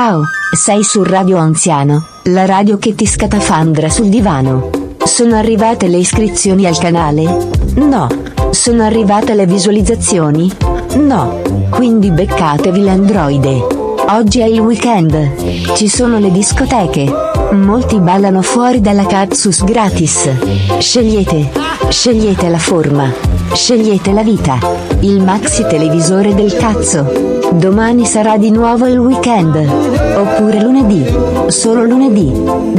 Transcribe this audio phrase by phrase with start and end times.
[0.00, 0.22] Ciao,
[0.52, 4.70] sei su Radio Anziano, la radio che ti scatafandra sul divano.
[5.02, 7.48] Sono arrivate le iscrizioni al canale?
[7.74, 8.06] No.
[8.50, 10.52] Sono arrivate le visualizzazioni?
[10.98, 11.40] No.
[11.70, 13.66] Quindi beccatevi l'androide.
[14.10, 15.74] Oggi è il weekend.
[15.74, 17.12] Ci sono le discoteche.
[17.54, 20.78] Molti ballano fuori dalla Katsus gratis.
[20.78, 21.50] Scegliete.
[21.88, 23.12] Scegliete la forma.
[23.52, 24.60] Scegliete la vita.
[25.00, 27.37] Il maxi televisore del cazzo.
[27.52, 29.56] Domani sarà di nuovo il weekend.
[29.56, 31.04] Oppure lunedì.
[31.48, 32.30] Solo lunedì.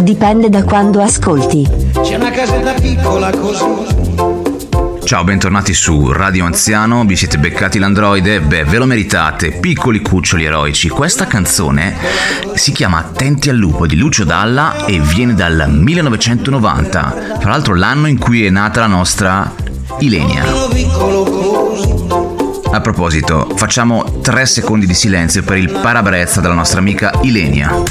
[0.02, 1.68] Dipende da quando ascolti.
[2.02, 3.66] C'è una casetta piccola così.
[5.04, 8.42] Ciao, bentornati su Radio Anziano, vi siete beccati l'androide?
[8.42, 10.88] Beh, ve lo meritate, piccoli cuccioli eroici.
[10.88, 11.96] Questa canzone
[12.54, 18.06] si chiama Attenti al lupo di Lucio Dalla e viene dal 1990, tra l'altro l'anno
[18.06, 19.52] in cui è nata la nostra
[19.98, 20.44] Ilenia.
[20.70, 22.29] Piccolo così.
[22.72, 27.84] A proposito, facciamo 3 secondi di silenzio per il parabrezza della nostra amica Ilenia.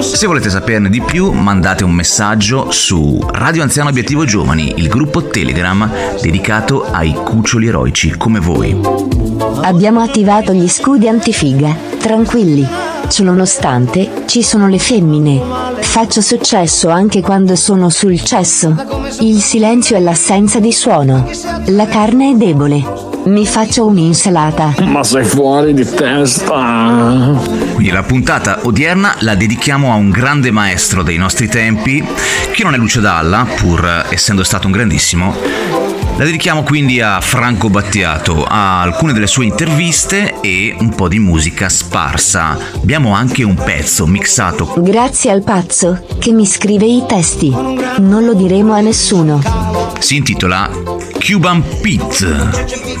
[0.00, 5.28] Se volete saperne di più, mandate un messaggio su Radio Anziano Obiettivo Giovani, il gruppo
[5.28, 8.78] Telegram dedicato ai cuccioli eroici come voi.
[9.62, 11.74] Abbiamo attivato gli scudi antifiga.
[11.98, 12.89] Tranquilli.
[13.08, 15.40] Ciononostante, ci sono le femmine.
[15.80, 18.74] Faccio successo anche quando sono sul cesso.
[19.20, 21.28] Il silenzio è l'assenza di suono.
[21.66, 23.08] La carne è debole.
[23.24, 24.74] Mi faccio un'insalata.
[24.84, 27.38] Ma sei fuori di testa.
[27.74, 32.02] Quindi la puntata odierna la dedichiamo a un grande maestro dei nostri tempi,
[32.52, 35.79] che non è Lucio Dalla, pur essendo stato un grandissimo.
[36.16, 41.18] La dedichiamo quindi a Franco Battiato, a alcune delle sue interviste e un po' di
[41.18, 42.58] musica sparsa.
[42.74, 47.50] Abbiamo anche un pezzo mixato Grazie al pazzo che mi scrive i testi.
[47.50, 49.40] Non lo diremo a nessuno.
[49.98, 50.70] si intitola
[51.18, 52.50] Cuban Pete,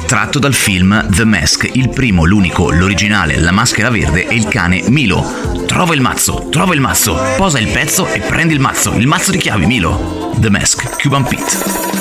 [0.06, 4.82] tratto dal film The Mask, il primo, l'unico, l'originale, la maschera verde e il cane
[4.88, 5.24] Milo.
[5.66, 9.30] Trova il mazzo, trova il mazzo, posa il pezzo e prendi il mazzo, il mazzo
[9.30, 10.32] di chiavi Milo.
[10.36, 11.99] The Mask, Cuban Pete.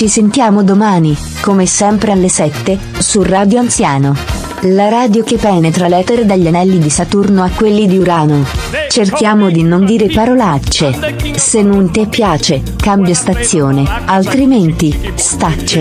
[0.00, 4.16] Ci sentiamo domani, come sempre alle 7, su Radio Anziano.
[4.60, 8.46] La radio che penetra l'etere dagli anelli di Saturno a quelli di Urano.
[8.88, 11.34] Cerchiamo di non dire parolacce.
[11.36, 15.80] Se non ti piace, cambia stazione, altrimenti, stacce.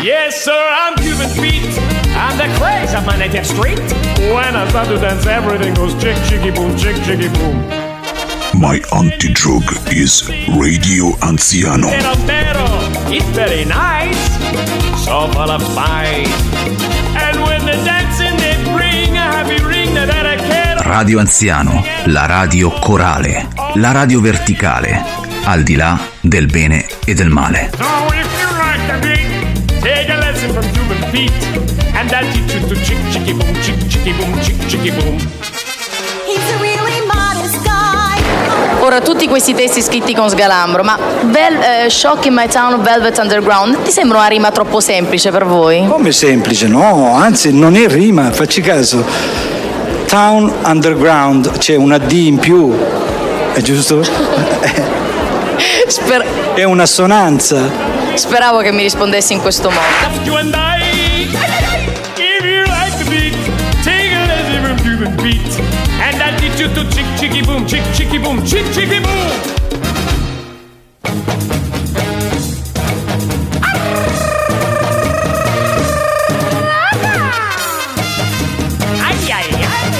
[0.00, 1.80] Yes, sir, I'm Cuban Pete.
[2.14, 3.80] I'm the craze of my native street.
[4.32, 7.85] When I start to dance, everything goes chick, chicky, boom, chick, chicky, boom.
[8.56, 11.88] My anti-drug is Radio Anziano.
[13.10, 14.16] It's very nice.
[15.04, 16.32] So full of spice.
[17.14, 22.24] And when the dancing they bring a happy ring that I can Radio Anziano, la
[22.24, 25.04] radio corale, la radio verticale,
[25.44, 27.70] al di là del bene e del male.
[27.76, 27.84] So
[28.14, 31.66] if you like the beat, take a lesson from Cuban Pete.
[31.94, 35.55] And I'll teach you to chick, chicky, boom, chick, chicky, boom, chick, chicky, boom.
[38.80, 43.18] Ora, tutti questi testi scritti con sgalambro, ma Vel- eh, Shock in My Town, Velvet
[43.18, 45.86] Underground, ti sembra una rima troppo semplice per voi?
[45.88, 49.04] Come semplice, no, anzi non è rima, facci caso.
[50.06, 52.76] Town Underground, c'è una D in più,
[53.52, 54.02] è giusto?
[55.88, 57.68] Sper- È un'assonanza.
[58.14, 60.24] speravo che mi rispondessi in questo modo.
[66.58, 69.30] You to chick, chicky, boom, chick, chicky, boom, chick, chicky, boom.
[79.02, 79.92] Ay, ay, ay.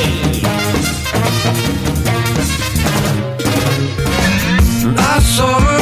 [4.97, 5.81] I saw her,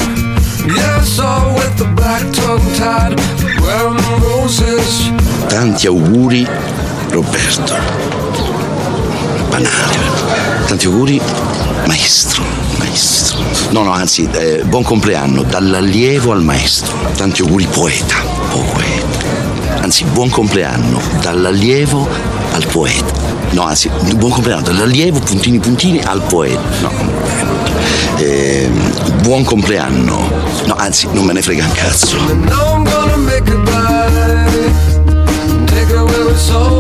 [0.67, 3.15] yeah, I saw her with the black tongue tied,
[3.61, 5.11] wearing the roses.
[5.49, 6.47] Tanti auguri
[7.13, 7.77] Roberto.
[9.51, 10.54] Banale.
[10.75, 11.21] Tanti auguri
[11.87, 12.43] maestro.
[12.79, 13.39] Maestro.
[13.71, 16.97] No, no, anzi, eh, buon compleanno dall'allievo al maestro.
[17.17, 18.17] Tanti auguri poeta.
[18.51, 19.83] Poeta.
[19.83, 22.09] Anzi, buon compleanno dall'allievo
[22.55, 23.13] al poeta.
[23.51, 26.61] No, anzi, buon compleanno dall'allievo puntini puntini al poeta.
[26.81, 26.91] No.
[28.17, 28.69] eh,
[29.23, 30.29] buon compleanno.
[30.67, 32.17] No, anzi, non me ne frega un cazzo.
[32.49, 32.83] Now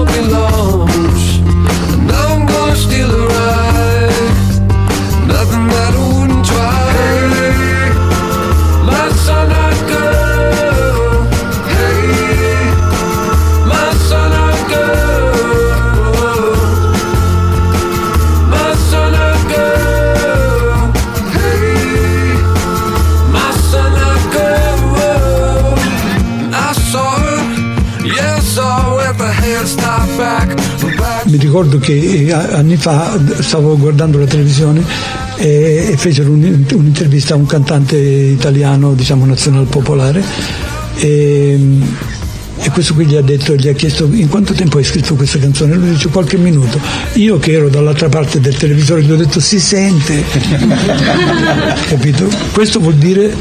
[0.04, 0.83] belongs.
[31.34, 34.84] Mi ricordo che eh, anni fa stavo guardando la televisione
[35.36, 40.22] e, e fecero un- un'intervista a un cantante italiano, diciamo nazional popolare.
[40.96, 41.58] E,
[42.56, 45.38] e questo qui gli ha detto, gli ha chiesto in quanto tempo hai scritto questa
[45.40, 45.74] canzone?
[45.74, 46.78] Lui dice qualche minuto.
[47.14, 50.22] Io che ero dall'altra parte del televisore gli ho detto si sente.
[51.88, 52.28] Capito?
[52.52, 53.34] Questo vuol dire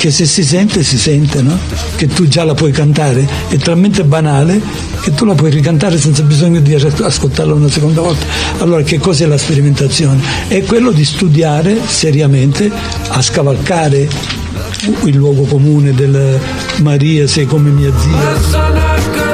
[0.00, 1.58] che se si sente si sente, no?
[1.94, 4.58] Che tu già la puoi cantare, è talmente banale
[5.02, 8.24] che tu la puoi ricantare senza bisogno di as- ascoltarla una seconda volta.
[8.60, 10.18] Allora che cos'è la sperimentazione?
[10.48, 12.70] È quello di studiare seriamente,
[13.08, 14.08] a scavalcare
[15.04, 16.40] il luogo comune del
[16.76, 19.29] Maria sei come mia zia.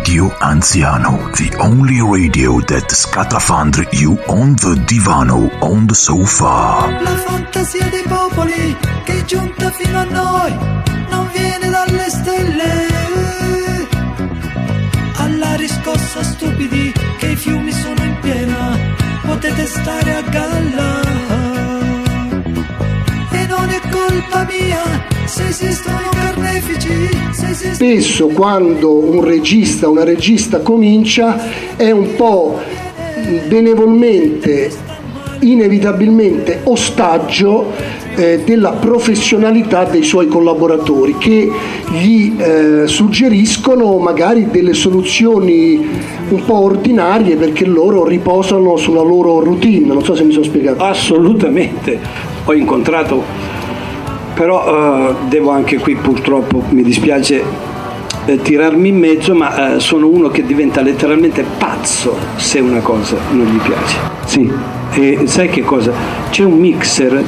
[0.00, 6.88] Radio Anziano, the only radio that scatafandri you on the divano, on the sofa.
[7.02, 8.74] La fantasia dei popoli
[9.04, 10.56] che è giunta fino a noi
[11.10, 12.86] non viene dalle stelle.
[15.16, 18.78] Alla riscossa stupidi che i fiumi sono in piena,
[19.26, 21.00] potete stare a galla.
[23.32, 27.74] E non è colpa mia se esistono carnefici, se esistono...
[27.74, 32.58] Spesso quando un regista, una regista comincia è un po'
[33.46, 34.72] benevolmente,
[35.38, 37.70] inevitabilmente ostaggio
[38.16, 41.48] eh, della professionalità dei suoi collaboratori che
[41.92, 45.88] gli eh, suggeriscono magari delle soluzioni
[46.30, 50.82] un po' ordinarie perché loro riposano sulla loro routine, non so se mi sono spiegato.
[50.82, 52.00] Assolutamente,
[52.44, 53.22] ho incontrato,
[54.40, 57.44] però eh, devo anche qui purtroppo, mi dispiace
[58.24, 63.18] eh, tirarmi in mezzo, ma eh, sono uno che diventa letteralmente pazzo se una cosa
[63.32, 63.98] non gli piace.
[64.24, 64.50] Sì,
[64.94, 65.92] e sai che cosa?
[66.30, 67.22] C'è un mixer.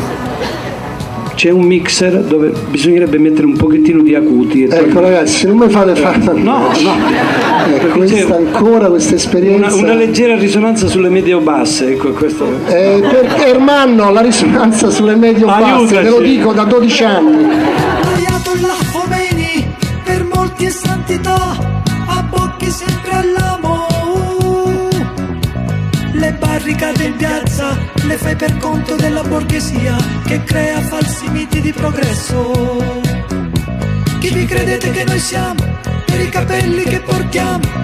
[1.35, 4.65] C'è un mixer dove bisognerebbe mettere un pochettino di acuti.
[4.65, 6.71] e Ecco ragazzi, non mi fate fare No, no,
[7.75, 9.75] Ecco, questa ancora questa esperienza.
[9.75, 12.47] una, una leggera risonanza sulle medio-basse, ecco questo.
[12.67, 16.03] Eh, perché Ermanno la risonanza sulle medio basse, Aiutaci.
[16.05, 17.47] te lo dico da 12 anni.
[20.05, 21.72] Per molti è santità
[26.43, 29.97] barricate in piazza le fai per conto della borghesia
[30.27, 33.01] che crea falsi miti di progresso.
[34.19, 35.63] Chi vi credete che noi siamo?
[36.05, 37.83] Per i capelli che portiamo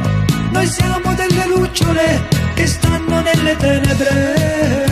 [0.50, 4.87] noi siamo delle lucciole che stanno nelle tenebre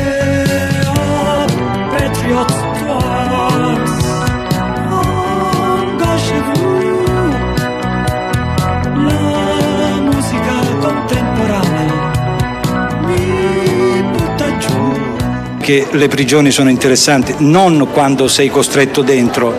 [15.67, 19.53] che le prigioni sono interessanti non quando sei costretto dentro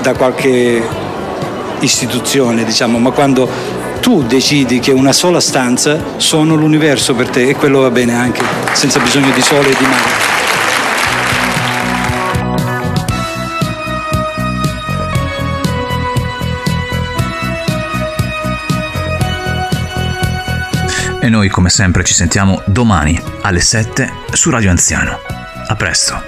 [0.00, 0.82] da qualche
[1.80, 3.46] istituzione, diciamo, ma quando
[4.00, 8.40] tu decidi che una sola stanza sono l'universo per te e quello va bene anche,
[8.72, 10.37] senza bisogno di sole e di mare.
[21.20, 25.18] E noi come sempre ci sentiamo domani alle 7 su Radio Anziano.
[25.66, 26.22] A presto.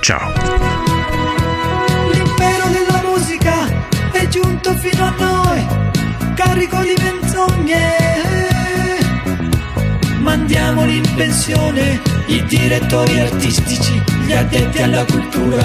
[0.00, 0.30] Ciao.
[2.12, 3.66] L'impero della musica
[4.12, 5.66] è giunto fino a noi,
[6.34, 7.96] carico di menzogne.
[10.18, 15.64] Mandiamoli in pensione i direttori artistici, gli addetti alla cultura.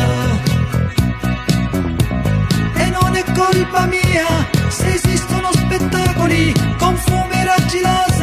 [2.74, 8.14] E non è colpa mia se esistono spettacoli con fumo e raggi laser.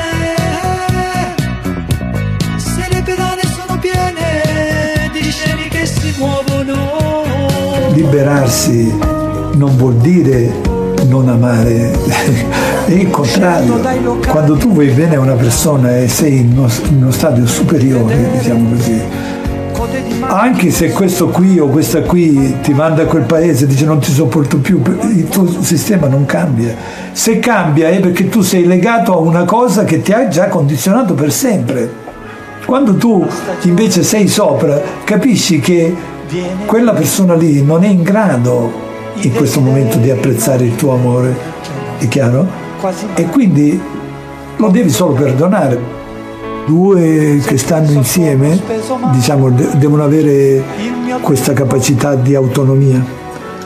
[7.95, 8.95] Liberarsi
[9.55, 10.71] non vuol dire
[11.07, 11.93] non amare,
[12.87, 13.81] è il contrario.
[14.27, 18.31] Quando tu vuoi bene a una persona e sei in uno, in uno stadio superiore,
[18.39, 19.01] diciamo così,
[20.27, 23.99] anche se questo qui o questa qui ti manda a quel paese e dice non
[23.99, 24.81] ti sopporto più,
[25.15, 26.75] il tuo sistema non cambia.
[27.13, 31.15] Se cambia è perché tu sei legato a una cosa che ti ha già condizionato
[31.15, 32.01] per sempre.
[32.65, 33.27] Quando tu
[33.63, 35.95] invece sei sopra, capisci che
[36.67, 38.73] quella persona lì non è in grado
[39.17, 41.37] in questo momento di apprezzare il tuo amore,
[41.99, 42.47] è chiaro?
[43.15, 43.81] E quindi
[44.57, 46.01] lo devi solo perdonare.
[46.65, 48.61] due che stanno insieme
[49.11, 50.63] diciamo, de- devono avere
[51.21, 53.05] questa capacità di autonomia.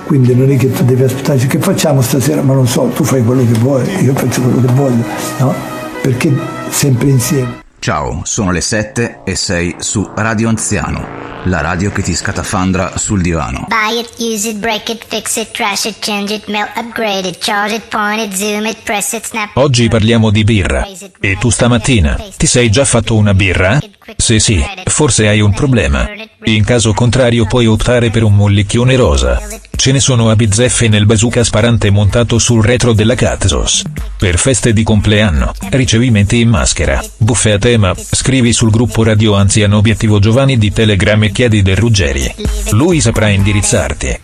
[0.06, 3.24] Quindi non è che tu devi aspettare che facciamo stasera, ma non so, tu fai
[3.24, 5.04] quello che vuoi, io faccio quello che voglio,
[5.38, 5.52] no?
[6.00, 6.32] Perché
[6.70, 7.64] sempre insieme.
[7.80, 11.04] Ciao, sono le 7 e 6 su Radio Anziano,
[11.48, 13.66] la radio che ti scatafandra sul divano.
[13.68, 17.38] Buy it, use it, break it, fix it, trash it, change it, melt, upgrade it,
[17.38, 19.56] charge it, point it, zoom it, press it, snap.
[19.56, 20.86] Oggi parliamo di birra.
[21.20, 23.78] E tu stamattina ti sei già fatto una birra?
[24.16, 26.08] Se sì, forse hai un problema.
[26.44, 29.40] In caso contrario puoi optare per un mollicchione rosa.
[29.76, 33.82] Ce ne sono a bizzeffe nel bazooka sparante montato sul retro della Catzos.
[34.18, 39.76] Per feste di compleanno, ricevimenti in maschera, buffe a tema, scrivi sul gruppo Radio Anziano
[39.76, 42.34] Obiettivo Giovanni di Telegram e chiedi del Ruggeri.
[42.70, 44.20] Lui saprà indirizzarti.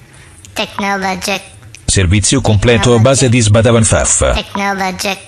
[1.84, 4.32] Servizio completo a base di sbadavanfaffa.
[4.32, 5.18] technologic,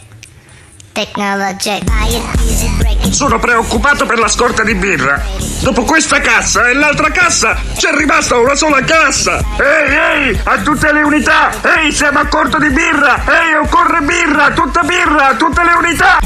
[3.10, 5.20] Sono preoccupato per la scorta di birra.
[5.60, 9.38] Dopo questa cassa e l'altra cassa c'è rimasta una sola cassa.
[9.58, 11.50] Ehi, ehi, a tutte le unità.
[11.78, 13.16] Ehi, siamo a corto di birra.
[13.26, 16.18] Ehi, occorre birra, tutta birra, tutte le unità.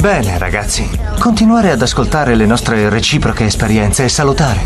[0.00, 0.88] Bene, ragazzi,
[1.18, 4.60] continuare ad ascoltare le nostre reciproche esperienze è salutare.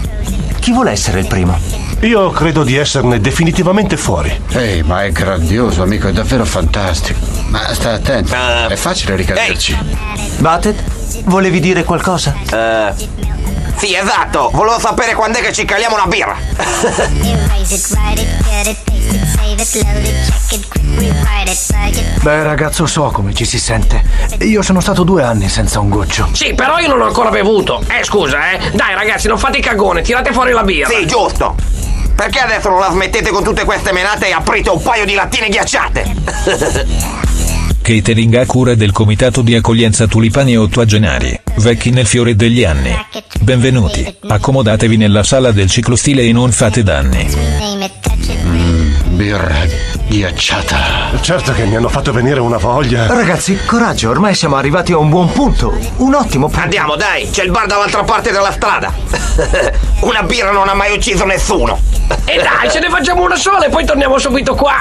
[0.60, 1.83] Chi vuole essere il primo?
[2.04, 4.38] Io credo di esserne definitivamente fuori.
[4.52, 7.18] Ehi, ma è grandioso, amico, è davvero fantastico.
[7.48, 8.34] Ma stai attento,
[8.68, 9.74] è facile ricaderci.
[10.36, 10.82] Batet,
[11.24, 12.36] volevi dire qualcosa?
[13.76, 14.50] Sì, esatto.
[14.52, 16.36] Volevo sapere quando è che ci caliamo una birra.
[22.20, 24.02] Beh, ragazzo, so come ci si sente.
[24.40, 26.28] Io sono stato due anni senza un goccio.
[26.32, 27.82] Sì, però io non ho ancora bevuto.
[27.88, 28.70] Eh, scusa, eh.
[28.72, 30.90] Dai, ragazzi, non fate i cagone, tirate fuori la birra.
[30.90, 31.54] Sì, giusto.
[32.14, 35.48] Perché adesso non la smettete con tutte queste menate e aprite un paio di lattine
[35.48, 36.14] ghiacciate?
[37.82, 42.90] Catering a cura del Comitato di Accoglienza Tulipani Ottuagenari, vecchi nel fiore degli anni.
[43.40, 47.28] Benvenuti, accomodatevi nella sala del ciclostile e non fate danni.
[48.46, 49.66] Mm, birra
[50.06, 51.18] ghiacciata.
[51.20, 53.06] Certo che mi hanno fatto venire una voglia.
[53.06, 55.76] Ragazzi, coraggio, ormai siamo arrivati a un buon punto.
[55.96, 56.62] Un ottimo punto.
[56.62, 58.92] Andiamo, dai, c'è il bar dall'altra parte della strada.
[60.00, 61.78] una birra non ha mai ucciso nessuno.
[62.26, 64.80] E dai, ce ne facciamo una sola e poi torniamo subito qua.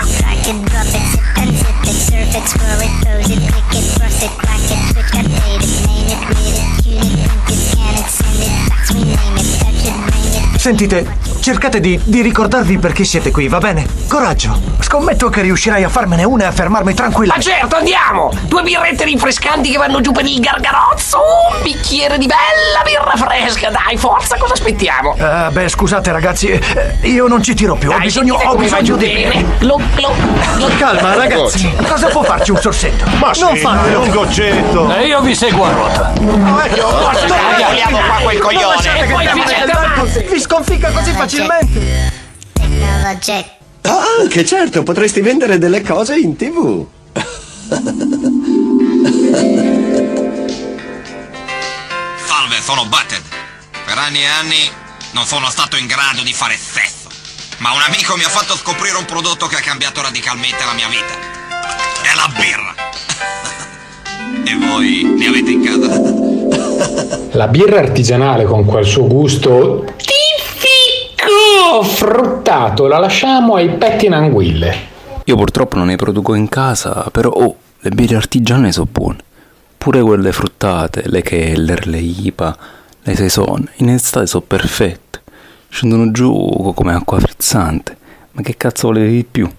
[10.58, 11.06] Sentite,
[11.44, 13.86] cercate di, di ricordarvi perché siete qui, va bene?
[14.08, 14.58] Coraggio.
[14.80, 17.34] Scommetto che riuscirai a farmene una e a fermarmi tranquilla.
[17.36, 18.32] Ma certo, andiamo!
[18.44, 23.70] Due birrette rinfrescanti che vanno giù per il gargarozzo, un bicchiere di bella birra fresca,
[23.70, 25.18] dai, forza, cosa aspettiamo?
[25.18, 26.62] Eh, beh, scusate ragazzi, eh,
[27.02, 29.46] io non ci tiro più, ho Dai, bisogno, ho come va bisogno di bene.
[29.60, 30.16] Glo, glo,
[30.56, 30.70] glo.
[30.78, 33.04] Calma ragazzi, cosa può farci un sorsetto?
[33.18, 34.02] Ma sì, non dai, fatelo.
[34.02, 34.96] un goccetto.
[34.96, 36.14] E io vi seguo a ruota.
[36.14, 36.20] E
[38.38, 38.56] poi
[39.26, 40.26] il vi tempo siete del pazzi.
[40.32, 42.12] Vi sconficca così facilmente.
[42.54, 43.46] Technologic.
[43.82, 46.86] Ah, anche certo, potresti vendere delle cose in tv.
[52.26, 53.22] Salve, sono Butted.
[53.86, 54.70] Per anni e anni
[55.12, 57.10] non sono stato in grado di fare sesso.
[57.58, 60.88] Ma un amico mi ha fatto scoprire un prodotto che ha cambiato radicalmente la mia
[60.88, 61.32] vita.
[62.02, 62.74] È la birra.
[64.46, 67.38] e voi ne avete in casa?
[67.38, 69.86] La birra artigianale con quel suo gusto
[71.54, 74.92] tipico fruttato la lasciamo ai petti in anguille.
[75.26, 79.20] Io purtroppo non ne produco in casa, però oh, le birre artigiane sono buone.
[79.78, 82.58] Pure quelle fruttate, le Keller, le IPA,
[83.04, 85.22] le Saison, in estate sono perfette.
[85.70, 87.98] Scendono giù come acqua frizzante.
[88.32, 89.50] Ma che cazzo volete di più?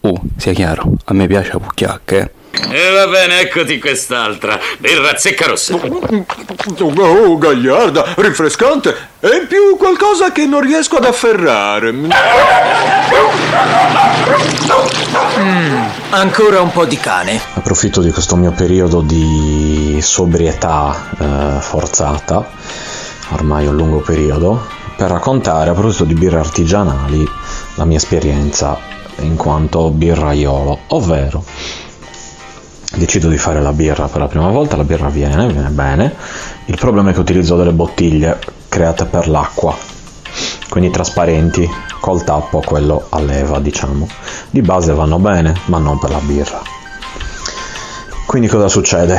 [0.00, 2.30] Oh, sia chiaro, a me piace la pucchiacca, eh.
[2.68, 4.58] E va bene, eccoti quest'altra.
[4.78, 5.74] Birra zecca rossa.
[5.74, 11.94] Oh, gagliarda, rinfrescante e in più qualcosa che non riesco ad afferrare.
[16.10, 17.40] Ancora un po' di cane.
[17.54, 22.48] Approfitto di questo mio periodo di sobrietà eh, forzata,
[23.30, 27.28] ormai un lungo periodo, per raccontare a proposito di birre artigianali
[27.74, 28.78] la mia esperienza
[29.20, 31.44] in quanto birraiolo, ovvero
[32.96, 36.14] decido di fare la birra per la prima volta, la birra viene, viene bene,
[36.66, 38.38] il problema è che utilizzo delle bottiglie
[38.68, 39.74] create per l'acqua,
[40.68, 41.68] quindi trasparenti,
[42.00, 44.08] col tappo quello a leva diciamo,
[44.50, 46.60] di base vanno bene, ma non per la birra.
[48.26, 49.18] Quindi cosa succede?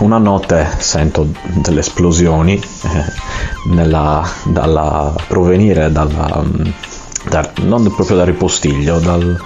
[0.00, 3.04] Una notte sento delle esplosioni eh,
[3.70, 6.66] nella- dalla- provenire dalla, mm,
[7.28, 9.40] da- non proprio dal ripostiglio, dal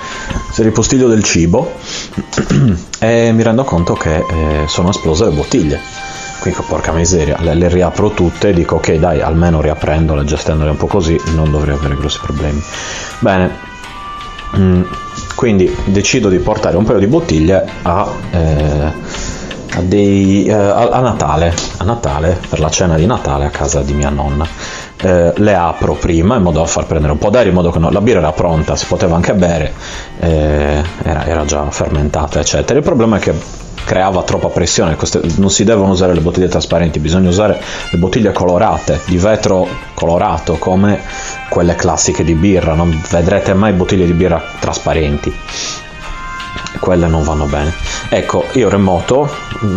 [0.54, 1.72] dal ripostiglio del cibo
[2.98, 5.80] e mi rendo conto che eh, sono esplose le bottiglie.
[6.40, 10.76] Quindi porca miseria, le, le riapro tutte e dico ok dai, almeno riaprendole, gestendole un
[10.78, 12.62] po' così, non dovrei avere grossi problemi.
[13.18, 13.58] Bene,
[14.56, 14.82] mm,
[15.34, 18.92] quindi decido di portare un paio di bottiglie a, eh,
[19.76, 23.82] a, dei, eh, a, a Natale, a Natale, per la cena di Natale a casa
[23.82, 24.46] di mia nonna.
[25.02, 27.78] Eh, le apro prima in modo da far prendere un po' d'aria in modo che
[27.78, 29.72] no- la birra era pronta, si poteva anche bere,
[30.18, 32.78] eh, era, era già fermentata eccetera.
[32.78, 33.32] Il problema è che
[33.84, 37.58] creava troppa pressione, queste- non si devono usare le bottiglie trasparenti, bisogna usare
[37.90, 41.00] le bottiglie colorate, di vetro colorato come
[41.48, 45.34] quelle classiche di birra, non vedrete mai bottiglie di birra trasparenti
[46.78, 47.74] quelle non vanno bene.
[48.08, 49.28] Ecco, io remoto,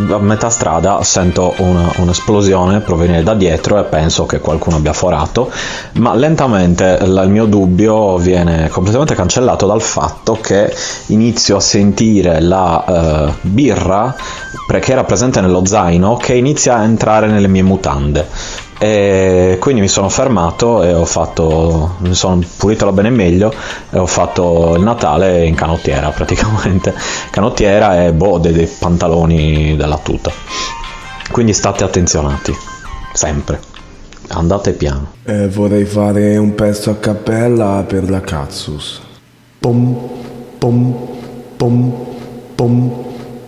[0.10, 5.52] a metà strada sento una- un'esplosione provenire da dietro e penso che qualcuno abbia forato,
[5.94, 10.74] ma lentamente il mio dubbio viene completamente cancellato dal fatto che
[11.08, 14.16] inizio a sentire la eh, birra
[14.80, 18.28] che era presente nello zaino che inizia a entrare nelle mie mutande.
[18.80, 23.54] E quindi mi sono fermato e ho fatto, mi sono pulito la bene meglio
[23.90, 26.94] e ho fatto il Natale in canottiera praticamente,
[27.32, 30.32] canottiera e boh, dei, dei pantaloni della tuta.
[31.32, 32.54] Quindi state attenzionati,
[33.14, 33.60] sempre,
[34.30, 35.14] andate piano.
[35.24, 39.02] Eh, vorrei fare un pezzo a cappella per la Katsus.
[39.60, 39.98] Pom,
[40.58, 40.96] pom,
[41.56, 41.94] pom,
[42.54, 43.13] pom,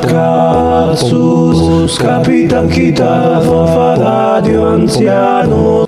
[0.00, 5.86] Katsus Capitan Kita fa radio anziano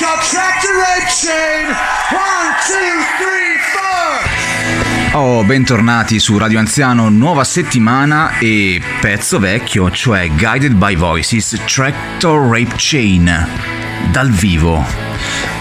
[0.00, 1.66] got trapped in red chain.
[2.10, 5.20] One, two, three, four.
[5.20, 12.48] Oh, bentornati su Radio Anziano, nuova settimana e pezzo vecchio, cioè Guided by Voices Tractor
[12.48, 13.79] Rape Chain,
[14.10, 14.84] dal vivo.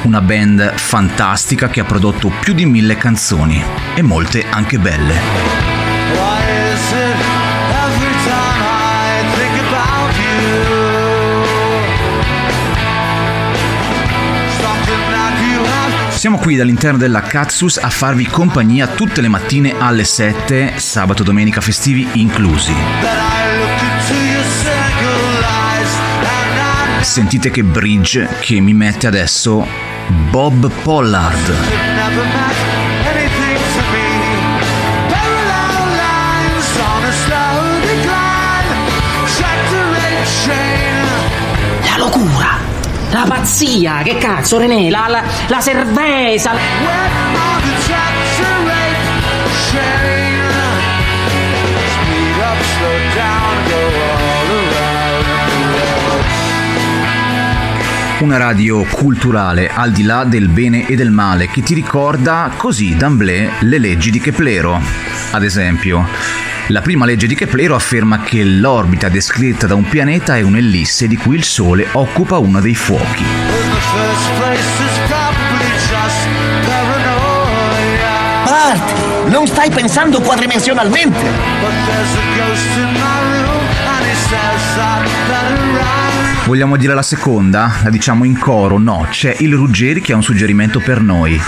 [0.04, 3.64] Una band fantastica che ha prodotto più di mille canzoni
[3.96, 5.68] e molte anche belle.
[16.20, 21.26] Siamo qui dall'interno della Katsus a farvi compagnia tutte le mattine alle 7, sabato e
[21.26, 22.74] domenica festivi inclusi.
[27.02, 29.66] Sentite che bridge che mi mette adesso
[30.30, 31.54] Bob Pollard.
[41.84, 42.58] La locura,
[43.12, 47.59] la pazzia, che cazzo René, la, la, la cerveza.
[58.20, 62.94] Una radio culturale al di là del bene e del male che ti ricorda così
[62.94, 64.78] d'amblè le leggi di Keplero.
[65.32, 66.06] Ad esempio,
[66.68, 71.16] la prima legge di Keplero afferma che l'orbita descritta da un pianeta è un'ellisse di
[71.16, 73.24] cui il Sole occupa uno dei fuochi.
[78.44, 82.89] Bart, non stai pensando quadrimensionalmente.
[86.50, 87.74] Vogliamo dire la seconda?
[87.84, 88.80] La diciamo in coro?
[88.80, 91.40] No, c'è il Ruggeri che ha un suggerimento per noi.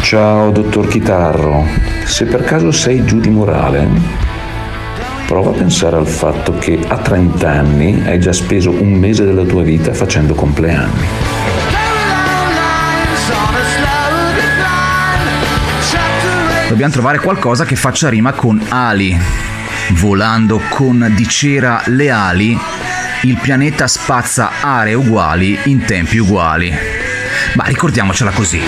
[0.00, 1.64] Ciao dottor Chitarro,
[2.02, 3.88] se per caso sei giù di morale,
[5.28, 9.44] prova a pensare al fatto che a 30 anni hai già speso un mese della
[9.44, 11.06] tua vita facendo compleanni.
[16.68, 19.16] Dobbiamo trovare qualcosa che faccia rima con ali.
[19.92, 22.58] Volando con di cera le ali,
[23.22, 26.72] il pianeta spazza aree uguali in tempi uguali.
[27.54, 28.60] Ma ricordiamocela così.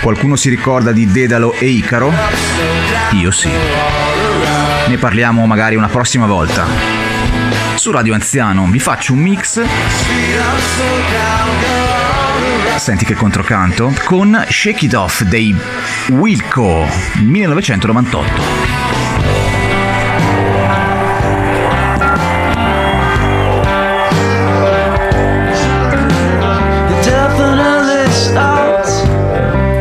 [0.00, 2.12] Qualcuno si ricorda di Dedalo e Icaro?
[3.12, 3.50] Io sì.
[4.88, 6.66] Ne parliamo magari una prossima volta.
[7.74, 9.60] Su Radio Anziano vi faccio un mix
[12.76, 15.54] Senti che controcanto con Shake It Off dei
[16.10, 16.86] Wilco
[17.22, 18.42] 1998.
[27.02, 29.02] definitely starts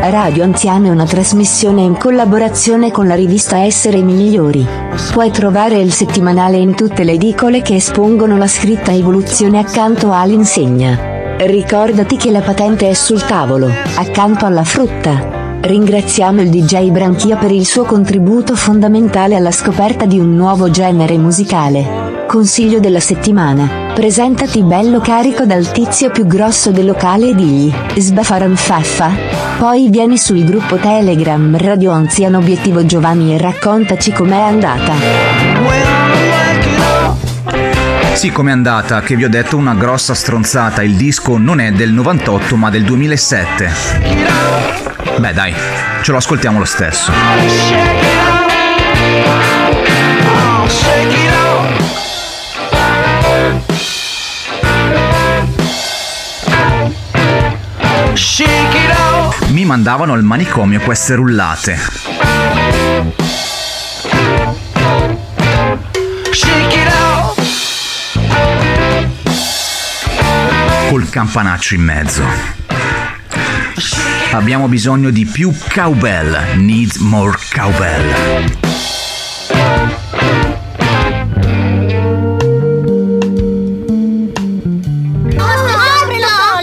[0.09, 4.65] Radio Anziano è una trasmissione in collaborazione con la rivista Essere Migliori.
[5.11, 11.14] Puoi trovare il settimanale in tutte le edicole che espongono la scritta evoluzione accanto all'insegna.
[11.37, 15.59] Ricordati che la patente è sul tavolo, accanto alla frutta.
[15.59, 21.17] Ringraziamo il DJ Branchia per il suo contributo fondamentale alla scoperta di un nuovo genere
[21.17, 22.25] musicale.
[22.25, 23.91] Consiglio della settimana.
[23.93, 29.11] Presentati bello carico dal tizio più grosso del locale e digli, sbafaranfaffa.
[29.57, 35.44] Poi vieni sul gruppo Telegram Radio Anziano Obiettivo Giovanni e raccontaci com'è andata.
[38.15, 39.01] Sì, com'è andata?
[39.01, 40.81] Che vi ho detto una grossa stronzata.
[40.81, 43.71] Il disco non è del 98 ma del 2007.
[45.17, 45.53] Beh dai,
[46.01, 47.11] ce lo ascoltiamo lo stesso.
[59.49, 61.94] Mi mandavano al manicomio queste rullate.
[71.15, 72.23] Col campanaccio in mezzo.
[74.33, 76.57] Abbiamo bisogno di più cowbell.
[76.57, 78.03] Needs more cowbell.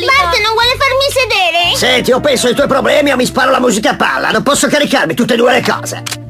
[0.05, 1.75] Bart non vuole farmi sedere?
[1.75, 4.31] Senti, o penso ai tuoi problemi o mi sparo la musica a palla.
[4.31, 6.22] Non posso caricarmi tutte e due le cose.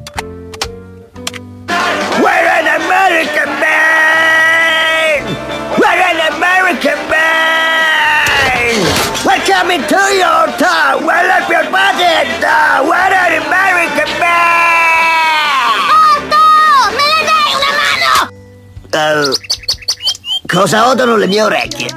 [20.53, 21.88] Cosa odono le mie orecchie?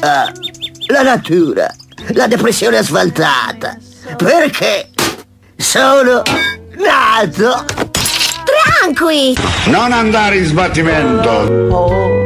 [0.00, 0.30] Ah,
[0.86, 1.74] la natura,
[2.12, 3.76] la depressione asfaltata.
[4.16, 4.90] Perché
[5.56, 6.22] sono
[6.76, 7.64] nato.
[8.44, 9.36] Tranqui!
[9.66, 11.46] Non andare in sbattimento!
[11.46, 12.17] Per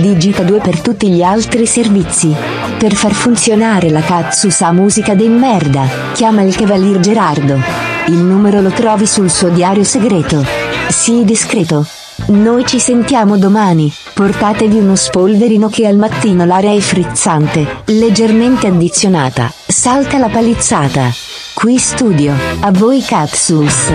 [0.02, 2.34] Digita 2 per tutti gli altri servizi.
[2.80, 7.60] Per far funzionare la Katsusa musica de merda, chiama il Cavalier Gerardo.
[8.08, 10.44] Il numero lo trovi sul suo diario segreto.
[10.90, 11.86] Sii discreto.
[12.28, 13.94] Noi ci sentiamo domani.
[14.16, 19.54] Portatevi uno spolverino che al mattino l'aria è frizzante, leggermente addizionata.
[19.68, 21.12] Salta la palizzata.
[21.54, 22.34] Qui studio.
[22.62, 23.94] A voi Katsus.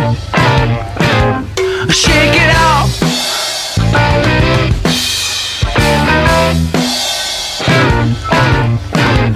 [1.88, 3.02] Shake it off.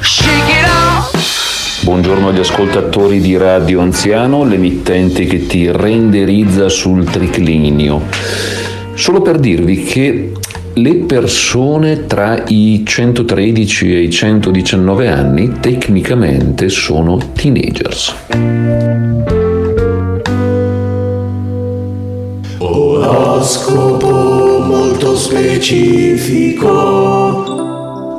[0.03, 1.83] Shake it off.
[1.83, 8.54] Buongiorno agli ascoltatori di Radio Anziano, l'emittente che ti renderizza sul triclinio.
[8.95, 10.33] Solo per dirvi che
[10.75, 18.15] le persone tra i 113 e i 119 anni tecnicamente sono teenagers.
[22.59, 26.95] Oroscopo molto specifico.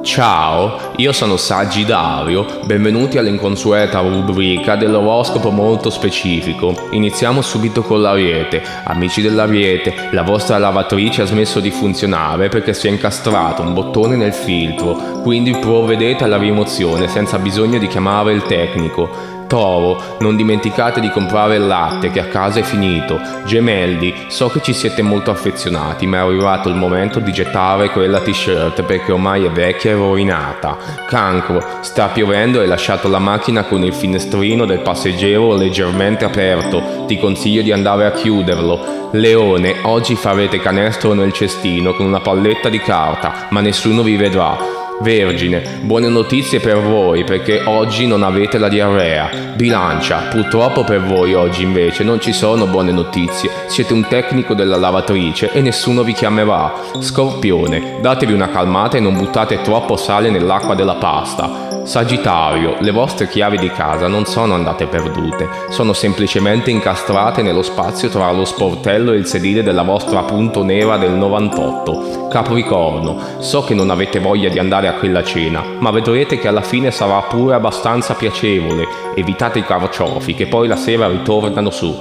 [0.05, 6.89] Ciao, io sono Sagittario, benvenuti all'inconsueta rubrica dell'oroscopo molto specifico.
[6.91, 8.61] Iniziamo subito con l'Ariete.
[8.83, 14.15] Amici dell'Ariete, la vostra lavatrice ha smesso di funzionare perché si è incastrato un bottone
[14.15, 19.33] nel filtro, quindi provvedete alla rimozione senza bisogno di chiamare il tecnico.
[19.47, 23.19] Toro, non dimenticate di comprare il latte che a casa è finito.
[23.45, 28.19] Gemelli, so che ci siete molto affezionati, ma è arrivato il momento di gettare quella
[28.19, 30.77] t-shirt perché ormai è vecchia e rovinata.
[31.07, 37.05] Cancro, sta piovendo e hai lasciato la macchina con il finestrino del passeggero leggermente aperto.
[37.05, 39.09] Ti consiglio di andare a chiuderlo.
[39.11, 44.84] Leone, oggi farete canestro nel cestino con una palletta di carta, ma nessuno vi vedrà.
[45.01, 49.29] Vergine, buone notizie per voi perché oggi non avete la diarrea.
[49.53, 53.49] Bilancia, purtroppo per voi oggi invece non ci sono buone notizie.
[53.67, 56.73] Siete un tecnico della lavatrice e nessuno vi chiamerà.
[56.99, 61.74] Scorpione, datevi una calmata e non buttate troppo sale nell'acqua della pasta.
[61.85, 68.09] Sagittario, le vostre chiavi di casa non sono andate perdute, sono semplicemente incastrate nello spazio
[68.09, 72.27] tra lo sportello e il sedile della vostra punto nera del 98.
[72.27, 76.63] Capricorno, so che non avete voglia di andare a quella cena, ma vedrete che alla
[76.63, 78.87] fine sarà pure abbastanza piacevole.
[79.13, 81.95] Evitate i carciofi che poi la sera ritornano su.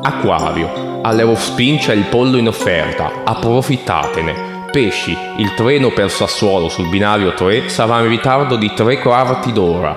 [0.00, 4.55] Acquario, all'Eurospin c'è il pollo in offerta, approfittatene.
[4.76, 9.96] Pesci, il treno per Sassuolo sul binario 3 sarà in ritardo di tre quarti d'ora.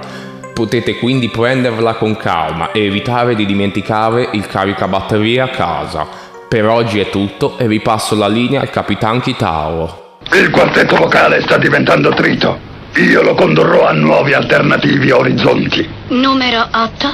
[0.53, 6.07] Potete quindi prenderla con calma e evitare di dimenticare il caricabatterie a casa.
[6.47, 10.19] Per oggi è tutto e vi passo la linea al Capitan Chitauro.
[10.31, 12.57] Il quartetto vocale sta diventando trito.
[12.95, 15.89] Io lo condurrò a nuovi alternativi orizzonti.
[16.07, 17.13] Numero 8.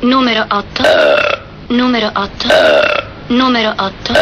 [0.00, 0.82] Numero 8.
[1.68, 2.48] Numero 8.
[3.28, 4.12] Numero 8.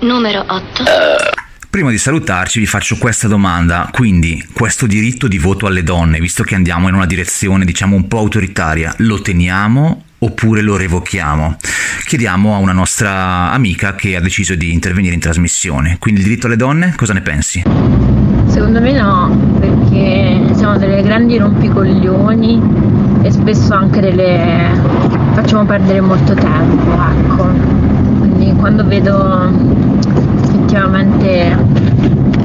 [0.00, 1.41] Numero 8.
[1.72, 6.42] Prima di salutarci vi faccio questa domanda, quindi questo diritto di voto alle donne, visto
[6.42, 11.56] che andiamo in una direzione diciamo un po' autoritaria, lo teniamo oppure lo revochiamo?
[12.04, 16.46] Chiediamo a una nostra amica che ha deciso di intervenire in trasmissione, quindi il diritto
[16.46, 17.62] alle donne, cosa ne pensi?
[18.48, 22.60] Secondo me no, perché siamo delle grandi rompicoglioni
[23.22, 24.78] e spesso anche delle
[25.32, 27.44] facciamo perdere molto tempo, ecco.
[28.18, 29.80] Quindi quando vedo
[30.72, 31.54] effettivamente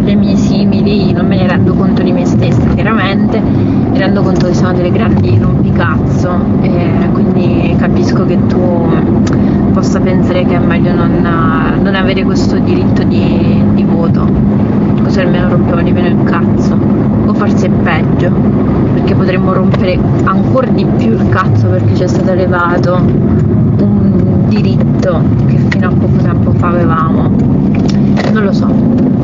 [0.04, 4.48] le mie simili non me ne rendo conto di me stessa chiaramente, mi rendo conto
[4.48, 8.90] che sono delle grandi rompicazzo e quindi capisco che tu
[9.72, 11.26] possa pensare che è meglio non,
[11.82, 14.28] non avere questo diritto di, di voto,
[15.04, 16.78] così almeno rompiamo di meno il cazzo,
[17.26, 18.30] o forse è peggio,
[18.94, 22.96] perché potremmo rompere ancora di più il cazzo perché ci è stato elevato
[23.80, 24.16] un
[24.48, 27.30] diritto che fino a poco tempo fa avevamo.
[28.32, 29.16] Non lo so.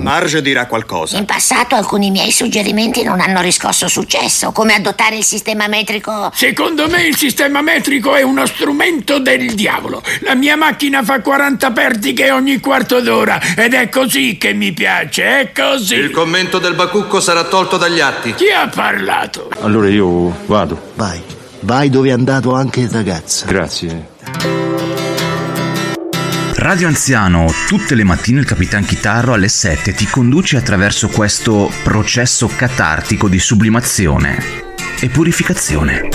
[0.00, 1.18] Marge dirà qualcosa.
[1.18, 6.30] In passato alcuni miei suggerimenti non hanno riscosso successo, come adottare il sistema metrico.
[6.34, 10.02] Secondo me il sistema metrico è uno strumento del diavolo.
[10.20, 15.40] La mia macchina fa 40 pertiche ogni quarto d'ora ed è così che mi piace,
[15.40, 15.94] è così.
[15.94, 18.34] Il commento del Bacucco sarà tolto dagli atti.
[18.34, 19.50] Chi ha parlato?
[19.60, 20.88] Allora io vado.
[20.94, 21.20] Vai,
[21.62, 23.46] vai dove è andato anche il ragazzo.
[23.46, 24.08] Grazie.
[26.54, 32.48] Radio Anziano, tutte le mattine il Capitan Chitarro alle 7 ti conduce attraverso questo processo
[32.54, 34.38] catartico di sublimazione
[35.00, 36.08] e purificazione.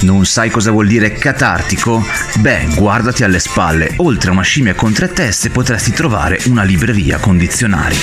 [0.00, 2.04] Non sai cosa vuol dire catartico?
[2.38, 7.18] Beh, guardati alle spalle, oltre a una scimmia con tre teste potresti trovare una libreria
[7.18, 7.96] con dizionari.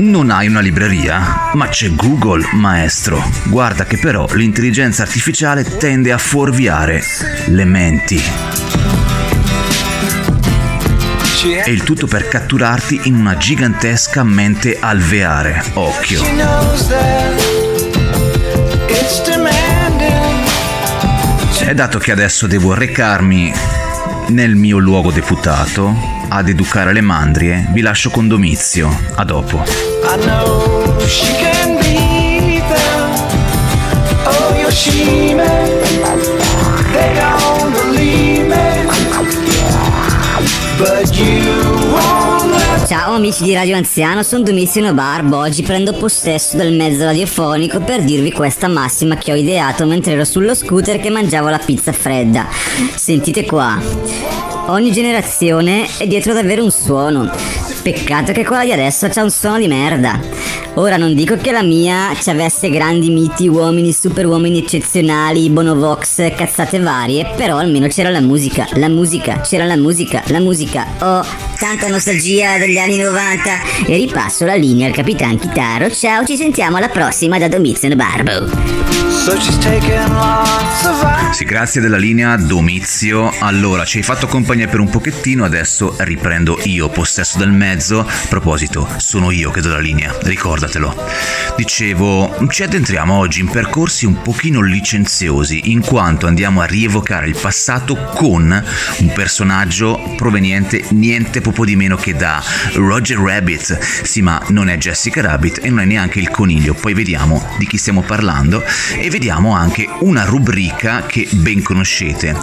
[0.00, 1.50] Non hai una libreria?
[1.54, 3.22] Ma c'è Google, maestro.
[3.44, 7.02] Guarda che però l'intelligenza artificiale tende a fuorviare
[7.46, 8.22] le menti.
[11.64, 15.64] E il tutto per catturarti in una gigantesca mente alveare.
[15.74, 16.22] Occhio.
[21.60, 23.86] E dato che adesso devo recarmi
[24.28, 25.94] nel mio luogo deputato
[26.28, 28.88] ad educare le mandrie, vi lascio con Domizio.
[29.14, 29.64] A dopo.
[34.24, 35.77] Oh, Yoshime.
[43.18, 45.38] Amici di Radio Anziano, sono Domizio Nobarbo.
[45.38, 50.24] Oggi prendo possesso del mezzo radiofonico per dirvi questa massima che ho ideato mentre ero
[50.24, 52.46] sullo scooter che mangiavo la pizza fredda.
[52.94, 53.76] Sentite qua.
[54.68, 57.67] Ogni generazione è dietro ad avere un suono.
[57.90, 60.20] Peccato che quella di adesso c'ha un suono di merda.
[60.74, 66.34] Ora non dico che la mia ci avesse grandi miti, uomini, super uomini eccezionali, bonovox,
[66.36, 70.86] cazzate varie, però almeno c'era la musica, la musica, c'era la musica, la musica.
[70.98, 71.24] Oh,
[71.58, 73.86] tanta nostalgia degli anni 90.
[73.86, 75.90] E ripasso la linea al Capitan Chitaro.
[75.90, 78.98] Ciao, ci sentiamo alla prossima da Domizio Barbo.
[81.32, 83.32] Sì, grazie della linea Domizio.
[83.40, 87.77] Allora, ci hai fatto compagnia per un pochettino, adesso riprendo io possesso del mezzo.
[87.80, 90.96] A proposito, sono io che do la linea, ricordatelo.
[91.56, 97.36] Dicevo, ci addentriamo oggi in percorsi un pochino licenziosi, in quanto andiamo a rievocare il
[97.40, 98.64] passato con
[98.98, 102.42] un personaggio proveniente niente poco di meno che da
[102.74, 103.78] Roger Rabbit.
[103.78, 106.74] Sì, ma non è Jessica Rabbit e non è neanche il coniglio.
[106.74, 108.62] Poi vediamo di chi stiamo parlando
[108.98, 112.36] e vediamo anche una rubrica che ben conoscete.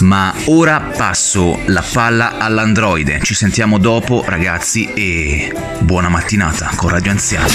[0.00, 3.20] Ma ora passo la palla all'androide.
[3.22, 7.46] Ci sentiamo dopo ragazzi e buona mattinata con Radio Anziano.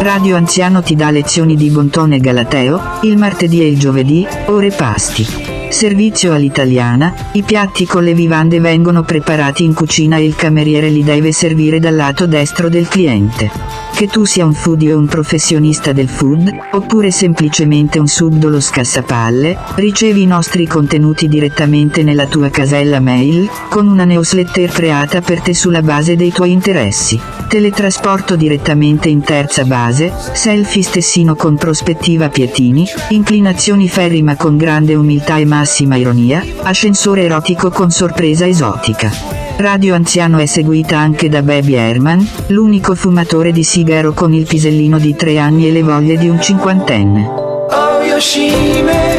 [0.00, 4.70] Radio Anziano ti dà lezioni di Bontone e Galateo, il martedì e il giovedì, ore
[4.70, 5.49] pasti.
[5.70, 11.04] Servizio all'italiana, i piatti con le vivande vengono preparati in cucina e il cameriere li
[11.04, 13.50] deve servire dal lato destro del cliente.
[13.94, 19.56] Che tu sia un foodie o un professionista del food, oppure semplicemente un subdolo scassapalle,
[19.76, 25.54] ricevi i nostri contenuti direttamente nella tua casella mail, con una newsletter creata per te
[25.54, 27.20] sulla base dei tuoi interessi.
[27.46, 34.94] Teletrasporto direttamente in terza base, selfie stessino con prospettiva pietini, inclinazioni ferri ma con grande
[34.94, 39.12] umiltà e massima ironia, ascensore erotico con sorpresa esotica.
[39.58, 44.98] Radio Anziano è seguita anche da Baby Herman, l'unico fumatore di sigaro con il pisellino
[44.98, 47.26] di tre anni e le voglie di un cinquantenne.
[47.26, 49.18] Oh Yoshime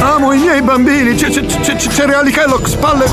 [0.00, 3.04] Amo i miei bambini, c- c- c- cereali Kellogg's, palle.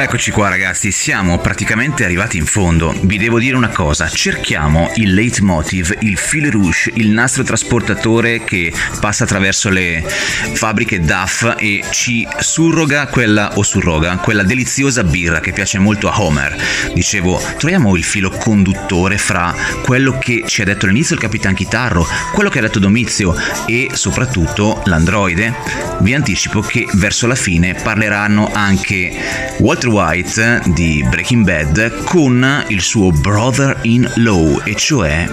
[0.00, 2.94] Eccoci qua ragazzi, siamo praticamente arrivati in fondo.
[3.02, 8.72] Vi devo dire una cosa, cerchiamo il leitmotiv, il fil rouge, il nastro trasportatore che
[9.00, 10.04] passa attraverso le
[10.52, 16.22] fabbriche DAF e ci surroga quella, o surroga, quella deliziosa birra che piace molto a
[16.22, 16.56] Homer.
[16.94, 22.06] Dicevo, troviamo il filo conduttore fra quello che ci ha detto all'inizio il Capitan Chitarro,
[22.32, 23.34] quello che ha detto Domizio
[23.66, 25.52] e soprattutto l'androide.
[25.98, 32.80] Vi anticipo che verso la fine parleranno anche Walter White di Breaking Bad con il
[32.80, 35.28] suo brother in law, e cioè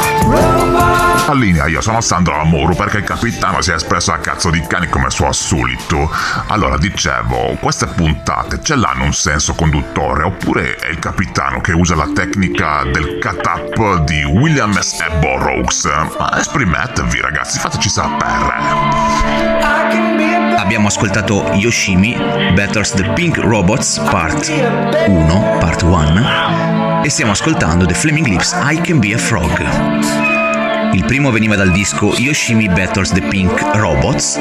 [1.26, 4.62] A linea, io sono Sandro Amoro perché il capitano si è espresso a cazzo di
[4.68, 6.12] cani come suo solito.
[6.48, 11.96] Allora, dicevo, queste puntate ce l'hanno un senso conduttore oppure è il capitano che usa
[11.96, 15.00] la tecnica del cut-up di William S.
[15.00, 15.10] E.
[15.20, 15.86] Burroughs?
[16.18, 20.43] Ma esprimetevi ragazzi, fateci sapere.
[20.64, 22.16] Abbiamo ascoltato Yoshimi,
[22.56, 28.80] Battles the Pink Robots, Part 1, Part 1, e stiamo ascoltando The Flaming Lips, I
[28.80, 30.94] Can Be a Frog.
[30.94, 34.40] Il primo veniva dal disco Yoshimi Battles the Pink Robots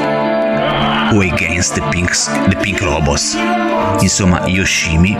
[1.12, 3.36] o Against the, Pinks, the Pink Robots.
[4.00, 5.16] Insomma, Yoshimi.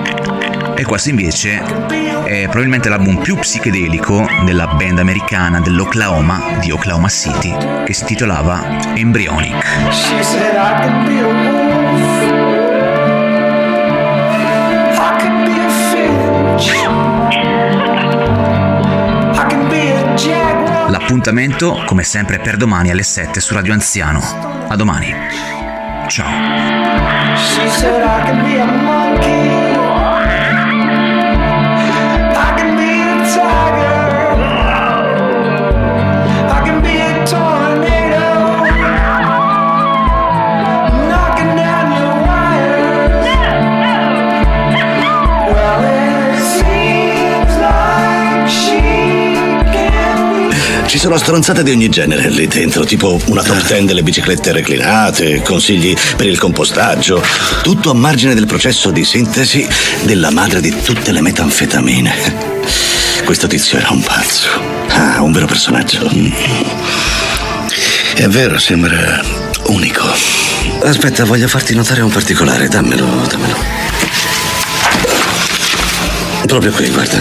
[0.74, 1.62] E questo invece
[2.24, 8.94] è probabilmente l'album più psichedelico della band americana dell'Oklahoma, di Oklahoma City, che si titolava
[8.94, 9.64] Embryonic.
[20.88, 24.20] L'appuntamento, come sempre, per domani alle 7 su Radio Anziano.
[24.68, 25.61] A domani.
[26.12, 26.52] Ciao.
[50.92, 55.40] Ci sono stronzate di ogni genere lì dentro, tipo una top 10 delle biciclette reclinate,
[55.40, 57.24] consigli per il compostaggio,
[57.62, 59.66] tutto a margine del processo di sintesi
[60.02, 62.12] della madre di tutte le metanfetamine.
[63.24, 64.48] Questo tizio era un pazzo.
[64.88, 66.06] Ah, un vero personaggio.
[68.14, 69.22] È vero, sembra
[69.68, 70.06] unico.
[70.82, 73.56] Aspetta, voglio farti notare un particolare, dammelo, dammelo.
[76.44, 77.18] Proprio qui, guarda.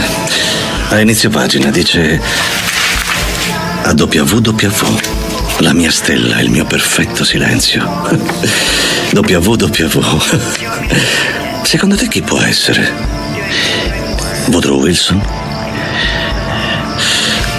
[0.89, 2.19] A inizio pagina dice
[3.83, 4.99] a WWW.
[5.59, 7.83] La mia stella, il mio perfetto silenzio.
[9.13, 10.29] WWW.
[11.63, 12.91] Secondo te chi può essere?
[14.47, 15.21] Woodrow Wilson?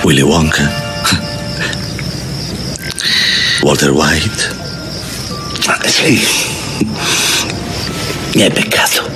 [0.02, 0.70] Willy Wonka?
[3.62, 4.56] Walter White?
[5.66, 6.20] Ah, sì.
[8.34, 9.10] Mi hai beccato.